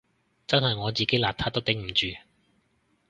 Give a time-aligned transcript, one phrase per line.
[0.47, 2.17] 真係我自己邋遢都頂唔住